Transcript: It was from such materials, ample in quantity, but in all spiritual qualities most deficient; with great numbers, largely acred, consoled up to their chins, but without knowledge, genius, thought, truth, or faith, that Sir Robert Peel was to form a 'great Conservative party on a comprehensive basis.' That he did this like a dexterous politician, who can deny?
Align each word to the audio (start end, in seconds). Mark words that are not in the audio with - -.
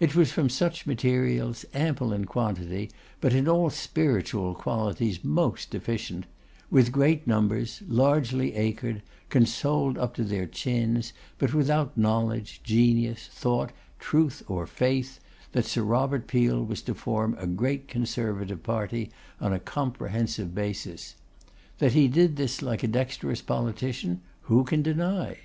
It 0.00 0.16
was 0.16 0.32
from 0.32 0.48
such 0.48 0.86
materials, 0.86 1.66
ample 1.74 2.10
in 2.14 2.24
quantity, 2.24 2.90
but 3.20 3.34
in 3.34 3.46
all 3.46 3.68
spiritual 3.68 4.54
qualities 4.54 5.22
most 5.22 5.68
deficient; 5.68 6.24
with 6.70 6.90
great 6.90 7.26
numbers, 7.26 7.82
largely 7.86 8.52
acred, 8.52 9.02
consoled 9.28 9.98
up 9.98 10.14
to 10.14 10.24
their 10.24 10.46
chins, 10.46 11.12
but 11.36 11.52
without 11.52 11.98
knowledge, 11.98 12.62
genius, 12.64 13.28
thought, 13.30 13.72
truth, 13.98 14.42
or 14.48 14.66
faith, 14.66 15.20
that 15.52 15.66
Sir 15.66 15.82
Robert 15.82 16.26
Peel 16.28 16.64
was 16.64 16.80
to 16.80 16.94
form 16.94 17.36
a 17.38 17.46
'great 17.46 17.88
Conservative 17.88 18.62
party 18.62 19.10
on 19.38 19.52
a 19.52 19.58
comprehensive 19.60 20.54
basis.' 20.54 21.14
That 21.76 21.92
he 21.92 22.08
did 22.08 22.36
this 22.36 22.62
like 22.62 22.82
a 22.82 22.88
dexterous 22.88 23.42
politician, 23.42 24.22
who 24.44 24.64
can 24.64 24.80
deny? 24.80 25.36